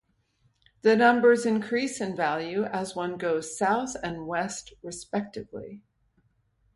[0.81, 5.83] The numbers increase in value as one goes south and west respectively.